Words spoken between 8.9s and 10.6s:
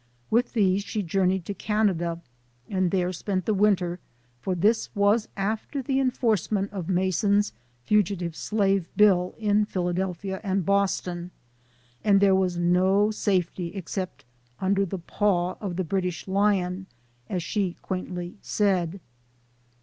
Bill in Philadelphia